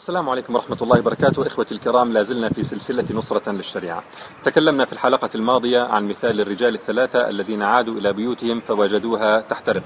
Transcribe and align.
السلام 0.00 0.28
عليكم 0.28 0.54
ورحمة 0.54 0.76
الله 0.82 0.98
وبركاته. 0.98 1.46
إخوتي 1.46 1.74
الكرام 1.74 2.12
لازلنا 2.12 2.48
في 2.48 2.62
سلسلة 2.62 3.04
نصرة 3.10 3.52
للشريعة. 3.52 4.02
تكلمنا 4.42 4.84
في 4.84 4.92
الحلقة 4.92 5.28
الماضية 5.34 5.82
عن 5.82 6.08
مثال 6.08 6.40
الرجال 6.40 6.74
الثلاثة 6.74 7.28
الذين 7.28 7.62
عادوا 7.62 7.94
إلى 7.94 8.12
بيوتهم 8.12 8.60
فوجدوها 8.60 9.40
تحترق. 9.40 9.82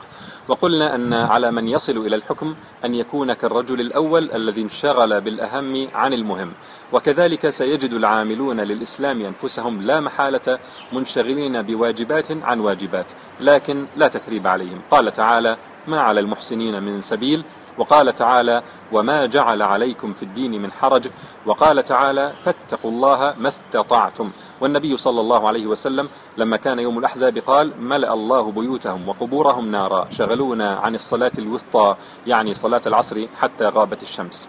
وقلنا 0.49 0.95
أن 0.95 1.13
على 1.13 1.51
من 1.51 1.69
يصل 1.69 1.97
إلى 1.97 2.17
الحكم 2.17 2.55
أن 2.85 2.95
يكون 2.95 3.33
كالرجل 3.33 3.81
الأول 3.81 4.31
الذي 4.31 4.63
انشغل 4.63 5.21
بالأهم 5.21 5.89
عن 5.95 6.13
المهم. 6.13 6.53
وكذلك 6.93 7.51
سيجد 7.51 7.93
العاملون 7.93 8.61
للإسلام 8.61 9.21
أنفسهم 9.23 9.83
لا 9.83 10.01
محالة 10.01 10.59
منشغلين 10.93 11.63
بواجبات 11.63 12.33
عن 12.43 12.61
واجبات 12.61 13.13
لكن 13.41 13.87
لا 13.97 14.09
تثريب 14.09 14.47
عليهم. 14.47 14.81
قال 14.91 15.13
تعالى 15.13 15.57
ما 15.87 16.01
على 16.01 16.21
المحسنين 16.21 16.83
من 16.83 17.03
سبيل؟ 17.03 17.45
وقال 17.79 18.15
تعالى 18.15 18.63
وما 18.93 19.27
جعل 19.27 19.63
عليكم 19.63 20.13
في 20.13 20.23
الدين 20.23 20.63
من 20.63 20.73
حرج 20.73 21.09
وقال 21.47 21.85
تعالى 21.85 22.33
فاتقوا 22.45 22.91
الله 22.91 23.35
ما 23.39 23.49
استطعتم 23.49 24.31
والنبي 24.61 24.97
صلى 24.97 25.21
الله 25.21 25.49
عليه 25.49 25.67
وسلم 25.67 26.09
لما 26.37 26.57
كان 26.57 26.79
يوم 26.79 26.99
الأحزاب 26.99 27.39
قال 27.39 27.83
ملأ 27.83 28.13
الله 28.13 28.53
بيوتهم 28.53 29.09
وقبورهم 29.09 29.71
نارا 29.71 30.07
شغلونا 30.11 30.77
عن 30.77 30.95
الصلاة 30.95 31.33
الوسطى 31.39 31.97
يعني 32.27 32.55
صلاة 32.55 32.83
العصر 32.87 33.27
حتى 33.41 33.65
غابت 33.65 34.03
الشمس 34.03 34.49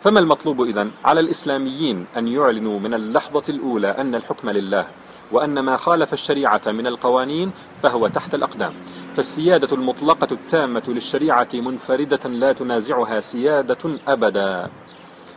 فما 0.00 0.20
المطلوب 0.20 0.62
إذن 0.62 0.90
على 1.04 1.20
الإسلاميين 1.20 2.06
أن 2.16 2.28
يعلنوا 2.28 2.78
من 2.78 2.94
اللحظة 2.94 3.42
الأولى 3.48 3.88
أن 3.88 4.14
الحكم 4.14 4.50
لله؟ 4.50 4.86
وأن 5.32 5.60
ما 5.60 5.76
خالف 5.76 6.12
الشريعة 6.12 6.62
من 6.66 6.86
القوانين 6.86 7.50
فهو 7.82 8.08
تحت 8.08 8.34
الأقدام. 8.34 8.72
فالسيادة 9.16 9.76
المطلقة 9.76 10.28
التامة 10.32 10.82
للشريعة 10.88 11.48
منفردة 11.54 12.30
لا 12.30 12.52
تنازعها 12.52 13.20
سيادة 13.20 13.98
أبدا. 14.08 14.70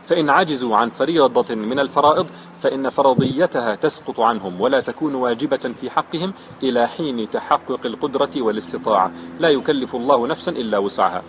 فإن 0.06 0.30
عجزوا 0.30 0.76
عن 0.76 0.90
فريضة 0.90 1.54
من 1.54 1.78
الفرائض 1.78 2.26
فإن 2.60 2.90
فرضيتها 2.90 3.74
تسقط 3.74 4.20
عنهم 4.20 4.60
ولا 4.60 4.80
تكون 4.80 5.14
واجبة 5.14 5.72
في 5.80 5.90
حقهم 5.90 6.34
إلى 6.62 6.88
حين 6.88 7.30
تحقق 7.30 7.86
القدرة 7.86 8.30
والاستطاعة. 8.36 9.12
لا 9.38 9.48
يكلف 9.48 9.96
الله 9.96 10.26
نفسا 10.26 10.52
إلا 10.52 10.78
وسعها. 10.78 11.22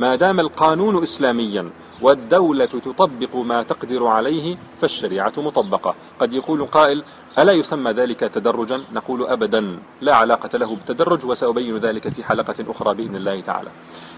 ما 0.00 0.16
دام 0.16 0.40
القانون 0.40 1.02
إسلاميا 1.02 1.70
والدولة 2.00 2.64
تطبق 2.66 3.36
ما 3.36 3.62
تقدر 3.62 4.06
عليه 4.06 4.56
فالشريعة 4.80 5.32
مطبقة. 5.38 5.94
قد 6.20 6.34
يقول 6.34 6.66
قائل 6.66 7.04
ألا 7.38 7.52
يسمى 7.52 7.90
ذلك 7.90 8.20
تدرجا؟ 8.20 8.84
نقول 8.92 9.26
أبدا. 9.26 9.78
لا 10.00 10.16
علاقة 10.16 10.58
له 10.58 10.76
بالتدرج 10.76 11.26
وسأبين 11.26 11.76
ذلك 11.76 12.08
في 12.08 12.24
حلقة 12.24 12.54
أخرى 12.68 12.94
بإذن 12.94 13.16
الله 13.16 13.40
تعالى. 13.40 13.70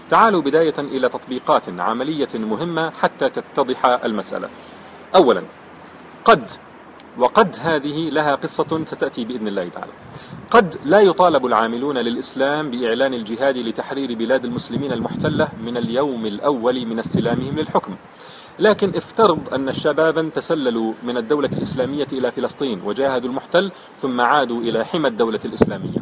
تعالوا 0.09 0.41
بداية 0.41 0.79
إلى 0.79 1.09
تطبيقات 1.09 1.79
عملية 1.79 2.29
مهمة 2.33 2.89
حتى 2.89 3.29
تتضح 3.29 3.85
المسألة. 3.85 4.49
أولا 5.15 5.43
قد 6.25 6.51
وقد 7.17 7.55
هذه 7.61 8.09
لها 8.09 8.35
قصة 8.35 8.85
ستأتي 8.85 9.25
بإذن 9.25 9.47
الله 9.47 9.69
تعالى. 9.69 9.91
قد 10.51 10.75
لا 10.85 10.99
يطالب 10.99 11.45
العاملون 11.45 11.97
للإسلام 11.97 12.71
بإعلان 12.71 13.13
الجهاد 13.13 13.57
لتحرير 13.57 14.13
بلاد 14.13 14.45
المسلمين 14.45 14.91
المحتلة 14.91 15.47
من 15.65 15.77
اليوم 15.77 16.25
الأول 16.25 16.85
من 16.85 16.99
استلامهم 16.99 17.55
للحكم. 17.55 17.95
لكن 18.59 18.91
افترض 18.95 19.53
أن 19.53 19.73
شبابا 19.73 20.29
تسللوا 20.35 20.93
من 21.03 21.17
الدولة 21.17 21.49
الإسلامية 21.57 22.07
إلى 22.13 22.31
فلسطين 22.31 22.81
وجاهدوا 22.85 23.29
المحتل 23.29 23.71
ثم 24.01 24.21
عادوا 24.21 24.61
إلى 24.61 24.85
حمى 24.85 25.07
الدولة 25.07 25.39
الإسلامية. 25.45 25.99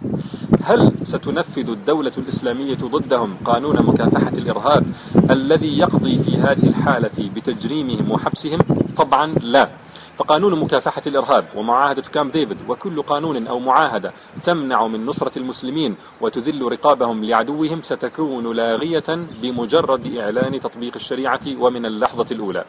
هل 0.64 0.92
ستنفذ 1.04 1.70
الدولة 1.70 2.12
الإسلامية 2.18 2.76
ضدهم 2.76 3.38
قانون 3.46 3.76
مكافحة 3.86 4.34
الإرهاب 4.38 4.86
الذي 5.30 5.78
يقضي 5.78 6.20
في 6.20 6.38
هذه 6.38 6.68
الحالة 6.68 7.30
بتجريمهم 7.36 8.12
وحبسهم؟ 8.12 8.60
طبعا 8.98 9.36
لا. 9.42 9.70
فقانون 10.18 10.60
مكافحة 10.60 11.02
الإرهاب 11.08 11.46
ومعاهدة 11.56 12.02
كامب 12.02 12.32
ديفيد 12.32 12.58
وكل 12.68 13.02
قانون 13.02 13.48
أو 13.48 13.60
معاهدة 13.60 14.14
تمنع 14.44 14.88
من 14.88 15.06
نصرة 15.06 15.38
المسلمين 15.38 15.96
وتذل 16.22 16.72
رقابهم 16.72 17.26
لعدوهم 17.26 17.82
ستكون 17.82 18.56
لاغية 18.56 19.04
بمجرد 19.42 20.18
إعلان 20.18 20.60
تطبيق 20.60 20.94
الشريعة 20.96 21.40
ومن 21.60 21.86
اللحظة 21.86 22.26
الأولى. 22.32 22.66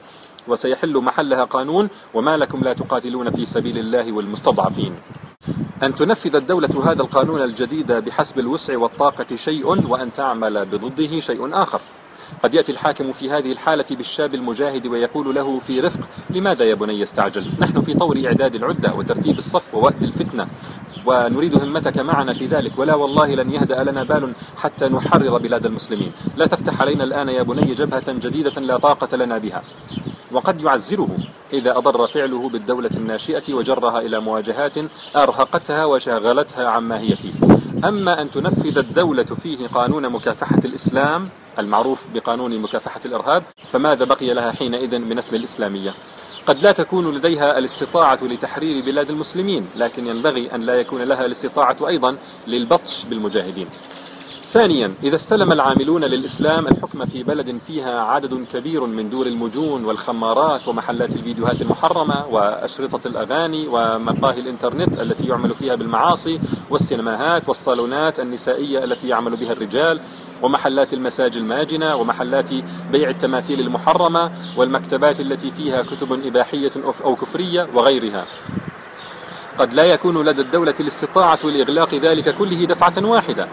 وسيحل 0.49 0.97
محلها 0.99 1.45
قانون 1.45 1.89
وما 2.15 2.37
لكم 2.37 2.61
لا 2.61 2.73
تقاتلون 2.73 3.31
في 3.31 3.45
سبيل 3.45 3.79
الله 3.79 4.13
والمستضعفين. 4.13 4.95
أن 5.83 5.95
تنفذ 5.95 6.37
الدولة 6.37 6.93
هذا 6.93 7.03
القانون 7.03 7.43
الجديد 7.43 7.93
بحسب 7.93 8.39
الوسع 8.39 8.79
والطاقة 8.79 9.37
شيء 9.37 9.89
وأن 9.89 10.13
تعمل 10.13 10.65
بضده 10.65 11.21
شيء 11.21 11.63
آخر. 11.63 11.81
قد 12.43 12.55
يأتي 12.55 12.73
الحاكم 12.73 13.13
في 13.13 13.31
هذه 13.31 13.53
الحالة 13.53 13.85
بالشاب 13.91 14.35
المجاهد 14.35 14.87
ويقول 14.87 15.35
له 15.35 15.59
في 15.59 15.81
رفق 15.81 16.01
لماذا 16.31 16.65
يا 16.65 16.75
بني 16.75 17.03
استعجلت 17.03 17.61
نحن 17.61 17.81
في 17.81 17.95
طور 17.95 18.23
إعداد 18.27 18.55
العدة 18.55 18.95
وترتيب 18.95 19.39
الصف 19.39 19.75
ووقت 19.75 20.03
الفتنة 20.03 20.47
ونريد 21.07 21.63
همتك 21.63 21.99
معنا 21.99 22.33
في 22.33 22.47
ذلك 22.47 22.79
ولا 22.79 22.95
والله 22.95 23.35
لن 23.35 23.51
يهدأ 23.51 23.85
لنا 23.85 24.03
بال 24.03 24.33
حتى 24.57 24.89
نحرر 24.89 25.39
بلاد 25.39 25.67
المسلمين. 25.67 26.13
لا 26.37 26.47
تفتح 26.47 26.81
علينا 26.81 27.05
الآن 27.05 27.29
يا 27.29 27.43
بني 27.43 27.75
جبهة 27.75 28.13
جديدة 28.13 28.61
لا 28.61 28.77
طاقة 28.77 29.17
لنا 29.17 29.39
بها. 29.39 29.63
وقد 30.33 30.61
يعزره 30.61 31.17
إذا 31.53 31.79
أضر 31.79 32.07
فعله 32.07 32.49
بالدولة 32.49 32.91
الناشئة 32.97 33.55
وجرها 33.55 33.99
إلى 33.99 34.21
مواجهات 34.21 34.75
أرهقتها 35.17 35.85
وشاغلتها 35.85 36.69
عما 36.69 37.01
هي 37.01 37.17
فيه. 37.17 37.33
أما 37.89 38.23
أن 38.23 38.31
تنفذ 38.31 38.79
الدولة 38.79 39.25
فيه 39.25 39.67
قانون 39.67 40.09
مكافحة 40.09 40.61
الإسلام 40.65 41.25
المعروف 41.59 42.07
بقانون 42.15 42.59
مكافحة 42.59 43.01
الإرهاب 43.05 43.45
فماذا 43.69 44.05
بقي 44.05 44.35
لها 44.35 44.53
حينئذ 44.53 44.99
من 44.99 45.19
اسم 45.19 45.37
الإسلامية؟ 45.37 45.95
قد 46.47 46.63
لا 46.63 46.73
تكون 46.73 47.15
لديها 47.15 47.59
الاستطاعة 47.59 48.19
لتحرير 48.23 48.85
بلاد 48.85 49.11
المسلمين 49.11 49.69
لكن 49.77 50.07
ينبغي 50.07 50.55
أن 50.55 50.61
لا 50.61 50.75
يكون 50.75 51.03
لها 51.03 51.27
الاستطاعة 51.27 51.77
أيضا 51.89 52.17
للبطش 52.47 53.05
بالمجاهدين. 53.05 53.67
ثانيا 54.53 54.95
إذا 55.03 55.15
استلم 55.15 55.53
العاملون 55.53 56.05
للإسلام 56.05 56.67
الحكم 56.67 57.07
في 57.07 57.23
بلد 57.23 57.59
فيها 57.67 58.01
عدد 58.01 58.47
كبير 58.53 58.87
من 58.87 59.11
دور 59.11 59.27
المجون 59.27 59.85
والخمارات 59.85 60.69
ومحلات 60.69 61.17
الفيديوهات 61.17 61.63
المحرمة 61.63 62.27
وأشرطة 62.27 63.09
الأغاني 63.09 63.69
ومقاهي 63.69 64.41
الإنترنت 64.41 65.01
التي 65.01 65.27
يعمل 65.27 65.55
فيها 65.55 65.75
بالمعاصي 65.75 66.41
والسينماهات 66.71 67.49
والصالونات 67.49 68.21
النسائية 68.21 68.85
التي 68.85 69.09
يعمل 69.09 69.37
بها 69.37 69.53
الرجال 69.53 70.01
ومحلات 70.43 70.93
المساج 70.93 71.37
الماجنة 71.37 71.97
ومحلات 71.97 72.51
بيع 72.93 73.11
التماثيل 73.11 73.61
المحرمة 73.61 74.33
والمكتبات 74.57 75.21
التي 75.21 75.51
فيها 75.51 75.83
كتب 75.83 76.27
إباحية 76.27 76.73
أو 77.05 77.17
كفرية 77.17 77.69
وغيرها. 77.75 78.25
قد 79.59 79.75
لا 79.75 79.85
يكون 79.85 80.29
لدى 80.29 80.43
الدولة 80.43 80.75
الاستطاعة 80.81 81.39
لإغلاق 81.45 81.95
ذلك 81.95 82.35
كله 82.39 82.65
دفعة 82.65 83.07
واحدة. 83.07 83.49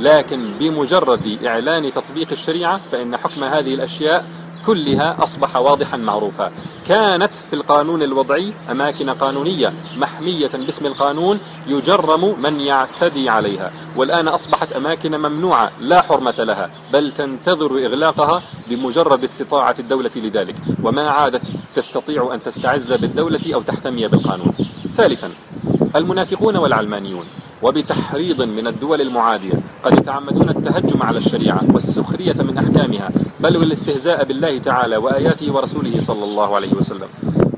لكن 0.00 0.50
بمجرد 0.60 1.38
إعلان 1.46 1.92
تطبيق 1.92 2.28
الشريعة 2.32 2.80
فإن 2.92 3.16
حكم 3.16 3.44
هذه 3.44 3.74
الأشياء 3.74 4.24
كلها 4.66 5.22
أصبح 5.22 5.56
واضحا 5.56 5.96
معروفا. 5.96 6.52
كانت 6.88 7.34
في 7.34 7.56
القانون 7.56 8.02
الوضعي 8.02 8.52
أماكن 8.70 9.10
قانونية 9.10 9.72
محمية 9.96 10.50
باسم 10.54 10.86
القانون 10.86 11.38
يجرم 11.66 12.42
من 12.42 12.60
يعتدي 12.60 13.28
عليها. 13.28 13.72
والآن 13.96 14.28
أصبحت 14.28 14.72
أماكن 14.72 15.16
ممنوعة 15.16 15.70
لا 15.80 16.02
حرمة 16.02 16.34
لها 16.38 16.70
بل 16.92 17.12
تنتظر 17.12 17.86
إغلاقها 17.86 18.42
بمجرد 18.68 19.24
استطاعة 19.24 19.74
الدولة 19.78 20.10
لذلك. 20.16 20.56
وما 20.82 21.10
عادت 21.10 21.42
تستطيع 21.74 22.34
أن 22.34 22.42
تستعز 22.42 22.92
بالدولة 22.92 23.54
أو 23.54 23.62
تحتمي 23.62 24.08
بالقانون. 24.08 24.52
ثالثا 24.96 25.30
المنافقون 25.96 26.56
والعلمانيون. 26.56 27.24
وبتحريض 27.64 28.42
من 28.42 28.66
الدول 28.66 29.00
المعادية. 29.00 29.52
قد 29.84 29.92
يتعمدون 29.98 30.48
التهجم 30.48 31.02
على 31.02 31.18
الشريعة 31.18 31.60
والسخرية 31.72 32.34
من 32.38 32.58
أحكامها 32.58 33.10
بل 33.40 33.56
والاستهزاء 33.56 34.24
بالله 34.24 34.58
تعالى 34.58 34.96
وآياته 34.96 35.52
ورسوله 35.52 36.00
صلى 36.00 36.24
الله 36.24 36.54
عليه 36.56 36.72
وسلم. 36.72 37.08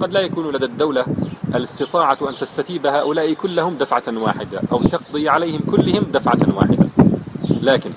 قد 0.00 0.12
لا 0.12 0.20
يكون 0.20 0.54
لدى 0.54 0.64
الدولة 0.64 1.06
الاستطاعة 1.54 2.18
أن 2.22 2.34
تستتيب 2.40 2.86
هؤلاء 2.86 3.32
كلهم 3.32 3.76
دفعة 3.76 4.02
واحدة 4.08 4.60
أو 4.72 4.78
تقضي 4.78 5.28
عليهم 5.28 5.60
كلهم 5.70 6.02
دفعة 6.12 6.56
واحدة. 6.56 6.86
لكن 7.62 7.90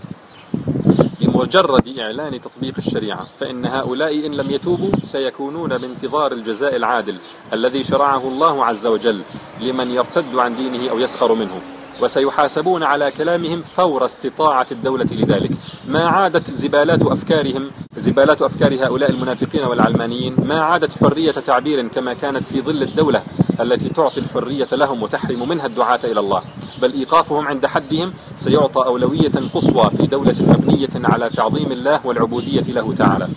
بمجرد 1.21 1.99
إعلان 1.99 2.41
تطبيق 2.41 2.73
الشريعة 2.77 3.27
فإن 3.39 3.65
هؤلاء 3.65 4.25
إن 4.25 4.31
لم 4.31 4.51
يتوبوا 4.51 4.91
سيكونون 5.03 5.77
بانتظار 5.77 6.31
الجزاء 6.31 6.75
العادل 6.75 7.15
الذي 7.53 7.83
شرعه 7.83 8.27
الله 8.27 8.65
عز 8.65 8.87
وجل 8.87 9.21
لمن 9.61 9.91
يرتد 9.91 10.35
عن 10.35 10.55
دينه 10.55 10.91
أو 10.91 10.99
يسخر 10.99 11.33
منه. 11.33 11.61
وسيحاسبون 12.01 12.83
على 12.83 13.11
كلامهم 13.11 13.63
فور 13.75 14.05
استطاعة 14.05 14.67
الدولة 14.71 15.07
لذلك. 15.11 15.51
ما 15.87 16.07
عادت 16.07 16.51
زبالات 16.51 17.03
أفكارهم 17.05 17.71
زبالات 17.97 18.41
أفكار 18.41 18.85
هؤلاء 18.85 19.11
المنافقين 19.11 19.63
والعلمانيين 19.63 20.35
ما 20.45 20.61
عادت 20.61 21.03
حرية 21.03 21.31
تعبير 21.31 21.87
كما 21.87 22.13
كانت 22.13 22.47
في 22.47 22.61
ظل 22.61 22.83
الدولة 22.83 23.23
التي 23.61 23.89
تعطي 23.89 24.19
الحرية 24.19 24.67
لهم 24.71 25.03
وتحرم 25.03 25.49
منها 25.49 25.65
الدعاة 25.65 25.99
إلى 26.03 26.19
الله. 26.19 26.41
بل 26.81 26.93
إيقافهم 26.93 27.47
عند 27.47 27.65
حدهم 27.65 28.13
سيعطى 28.37 28.85
أولوية 28.85 29.31
قصوى 29.53 29.89
في 29.97 30.07
دولة 30.07 30.35
مبنية 30.39 30.89
على 30.95 31.29
تعظيم 31.29 31.71
الله 31.71 31.99
والعبودية 32.03 32.61
له 32.61 32.93
تعالى. 32.93 33.27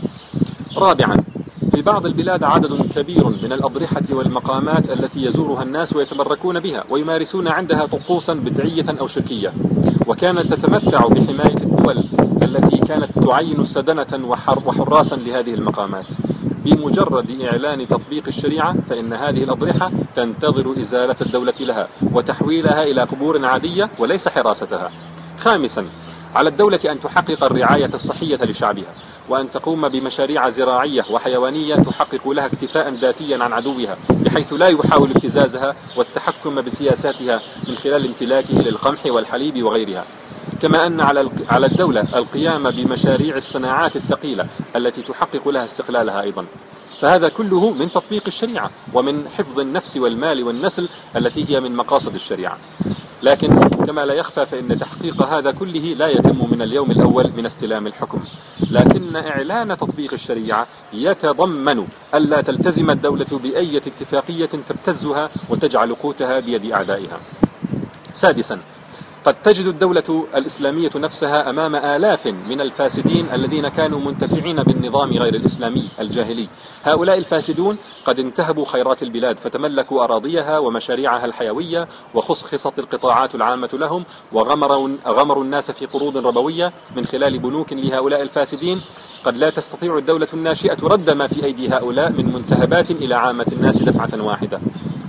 رابعا 0.76 1.21
في 1.72 1.82
بعض 1.82 2.06
البلاد 2.06 2.44
عدد 2.44 2.92
كبير 2.94 3.24
من 3.24 3.52
الأضرحة 3.52 4.02
والمقامات 4.10 4.90
التي 4.90 5.22
يزورها 5.22 5.62
الناس 5.62 5.96
ويتبركون 5.96 6.60
بها 6.60 6.84
ويمارسون 6.90 7.48
عندها 7.48 7.86
طقوسا 7.86 8.34
بدعية 8.34 8.84
أو 9.00 9.06
شركية 9.06 9.52
وكانت 10.06 10.54
تتمتع 10.54 11.06
بحماية 11.06 11.56
الدول 11.56 11.96
التي 12.42 12.76
كانت 12.76 13.18
تعين 13.18 13.64
سدنة 13.64 14.28
وحراسا 14.66 15.16
لهذه 15.16 15.54
المقامات. 15.54 16.06
بمجرد 16.64 17.40
إعلان 17.42 17.88
تطبيق 17.88 18.22
الشريعة 18.28 18.74
فإن 18.90 19.12
هذه 19.12 19.44
الأضرحة 19.44 19.90
تنتظر 20.16 20.74
إزالة 20.80 21.16
الدولة 21.22 21.54
لها 21.60 21.88
وتحويلها 22.12 22.82
إلى 22.82 23.02
قبور 23.02 23.46
عادية 23.46 23.90
وليس 23.98 24.28
حراستها. 24.28 24.90
خامسا 25.38 25.86
على 26.34 26.48
الدولة 26.48 26.80
أن 26.86 27.00
تحقق 27.00 27.44
الرعاية 27.44 27.90
الصحية 27.94 28.36
لشعبها 28.36 28.94
وأن 29.28 29.50
تقوم 29.50 29.88
بمشاريع 29.88 30.48
زراعية 30.48 31.04
وحيوانية 31.10 31.74
تحقق 31.74 32.28
لها 32.28 32.46
اكتفاء 32.46 32.90
ذاتيا 32.90 33.44
عن 33.44 33.52
عدوها 33.52 33.96
بحيث 34.10 34.52
لا 34.52 34.68
يحاول 34.68 35.10
ابتزازها 35.10 35.74
والتحكم 35.96 36.54
بسياساتها 36.54 37.40
من 37.68 37.76
خلال 37.76 38.06
امتلاكه 38.06 38.54
للقمح 38.54 39.06
والحليب 39.06 39.62
وغيرها. 39.62 40.04
كما 40.62 40.86
أن 40.86 41.00
على 41.00 41.30
على 41.48 41.66
الدولة 41.66 42.00
القيام 42.14 42.70
بمشاريع 42.70 43.36
الصناعات 43.36 43.96
الثقيلة 43.96 44.46
التي 44.76 45.02
تحقق 45.02 45.48
لها 45.48 45.64
استقلالها 45.64 46.22
أيضا. 46.22 46.46
فهذا 47.00 47.28
كله 47.28 47.70
من 47.70 47.92
تطبيق 47.92 48.22
الشريعة 48.26 48.70
ومن 48.94 49.28
حفظ 49.38 49.60
النفس 49.60 49.96
والمال 49.96 50.44
والنسل 50.44 50.88
التي 51.16 51.50
هي 51.50 51.60
من 51.60 51.76
مقاصد 51.76 52.14
الشريعة. 52.14 52.58
لكن 53.22 53.60
كما 53.86 54.04
لا 54.04 54.14
يخفى 54.14 54.46
فإن 54.46 54.78
تحقيق 54.78 55.22
هذا 55.22 55.50
كله 55.50 55.80
لا 55.98 56.08
يتم 56.08 56.46
من 56.50 56.62
اليوم 56.62 56.90
الأول 56.90 57.30
من 57.36 57.46
استلام 57.46 57.86
الحكم. 57.86 58.20
لكن 58.70 59.16
إعلان 59.16 59.76
تطبيق 59.76 60.12
الشريعة 60.12 60.66
يتضمن 60.92 61.86
ألا 62.14 62.40
تلتزم 62.40 62.90
الدولة 62.90 63.26
بأية 63.42 63.82
اتفاقية 63.86 64.46
تبتزها 64.68 65.30
وتجعل 65.50 65.94
قوتها 65.94 66.40
بيد 66.40 66.72
أعدائها. 66.72 67.20
سادسا 68.14 68.58
قد 69.24 69.34
تجد 69.44 69.66
الدولة 69.66 70.26
الإسلامية 70.34 70.90
نفسها 70.94 71.50
أمام 71.50 71.76
آلاف 71.76 72.26
من 72.26 72.60
الفاسدين 72.60 73.26
الذين 73.32 73.68
كانوا 73.68 74.00
منتفعين 74.00 74.62
بالنظام 74.62 75.10
غير 75.10 75.34
الإسلامي 75.34 75.88
الجاهلي. 76.00 76.48
هؤلاء 76.82 77.18
الفاسدون 77.18 77.78
قد 78.04 78.20
انتهبوا 78.20 78.64
خيرات 78.64 79.02
البلاد 79.02 79.38
فتملكوا 79.38 80.04
أراضيها 80.04 80.58
ومشاريعها 80.58 81.24
الحيوية 81.24 81.88
وخصخصت 82.14 82.78
القطاعات 82.78 83.34
العامة 83.34 83.70
لهم 83.72 84.04
وغمروا 84.32 84.88
غمروا 85.06 85.44
الناس 85.44 85.70
في 85.70 85.86
قروض 85.86 86.26
ربوية 86.26 86.72
من 86.96 87.04
خلال 87.04 87.38
بنوك 87.38 87.72
لهؤلاء 87.72 88.22
الفاسدين. 88.22 88.80
قد 89.24 89.36
لا 89.36 89.50
تستطيع 89.50 89.98
الدولة 89.98 90.28
الناشئة 90.34 90.78
رد 90.82 91.10
ما 91.10 91.26
في 91.26 91.44
أيدي 91.44 91.68
هؤلاء 91.68 92.10
من 92.10 92.32
منتهبات 92.32 92.90
إلى 92.90 93.14
عامة 93.14 93.46
الناس 93.52 93.82
دفعة 93.82 94.22
واحدة. 94.22 94.60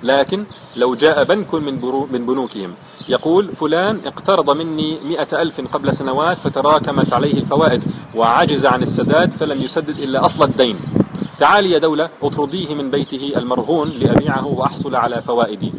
لكن 0.03 0.45
لو 0.75 0.95
جاء 0.95 1.23
بنك 1.23 1.53
من, 1.53 1.81
من 2.11 2.25
بنوكهم. 2.25 2.73
يقول 3.09 3.55
فلان 3.55 3.99
اقترض 4.05 4.49
مني 4.49 4.99
مئة 4.99 5.41
ألف 5.41 5.61
قبل 5.73 5.93
سنوات 5.93 6.37
فتراكمت 6.37 7.13
عليه 7.13 7.33
الفوائد 7.33 7.83
وعجز 8.15 8.65
عن 8.65 8.81
السداد 8.81 9.31
فلم 9.31 9.61
يسدد 9.61 9.99
إلا 9.99 10.25
أصل 10.25 10.43
الدين. 10.43 10.79
تعالي 11.39 11.71
يا 11.71 11.77
دولة 11.77 12.09
اطرديه 12.23 12.75
من 12.75 12.91
بيته 12.91 13.33
المرهون 13.37 13.89
لأبيعه 13.89 14.47
وأحصل 14.47 14.95
على 14.95 15.21
فوائدي. 15.21 15.73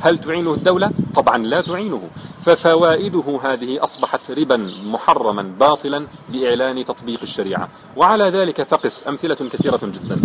هل 0.00 0.18
تعينه 0.18 0.54
الدولة؟ 0.54 0.90
طبعا 1.14 1.38
لا 1.38 1.60
تعينه. 1.60 2.02
ففوائده 2.40 3.40
هذه 3.42 3.84
أصبحت 3.84 4.30
ربا 4.30 4.70
محرما 4.84 5.42
باطلا 5.60 6.06
بإعلان 6.28 6.84
تطبيق 6.84 7.18
الشريعة. 7.22 7.68
وعلى 7.96 8.24
ذلك 8.24 8.62
فقس 8.62 9.08
أمثلة 9.08 9.34
كثيرة 9.34 9.80
جدا. 9.82 10.20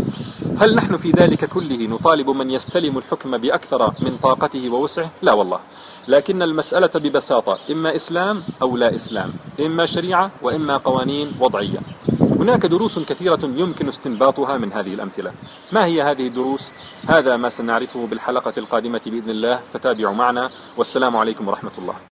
هل 0.60 0.76
نحن 0.76 0.98
في 0.98 1.12
ذلك 1.12 1.46
كله 1.46 1.88
نطالب 1.88 2.30
من 2.30 2.52
يستلم 2.52 2.98
الحكم 2.98 3.38
بأكثر 3.38 3.94
من 4.00 4.18
طاقته 4.18 4.70
ووسعه؟ 4.70 5.10
لا 5.22 5.34
والله. 5.34 5.60
لكن 6.08 6.42
المسألة 6.42 6.90
ببساطة 6.96 7.58
إما 7.72 7.96
إسلام 7.96 8.44
أو 8.62 8.78
لا 8.78 8.96
إسلام 8.96 9.34
إما 9.60 9.86
شريعة 9.86 10.32
وإما 10.42 10.78
قوانين 10.78 11.32
وضعية. 11.40 11.80
هناك 12.20 12.66
دروس 12.66 13.00
كثيرة 13.00 13.40
يمكن 13.44 13.88
استنباطها 13.88 14.58
من 14.58 14.74
هذه 14.74 14.94
الأمثلة. 14.94 15.32
ما 15.72 15.86
هي 15.86 16.02
هذه 16.02 16.28
الدروس؟ 16.28 16.72
هذا 17.08 17.38
ما 17.38 17.50
سنعرفه 17.50 18.08
بالحلقة 18.08 18.54
القادمة 18.58 19.02
بإذن 19.06 19.30
الله 19.30 19.60
فتابعوا 19.74 20.16
معنا. 20.16 20.50
والسلام 20.78 21.18
عليكم 21.18 21.48
ورحمة 21.48 21.72
الله. 21.78 22.11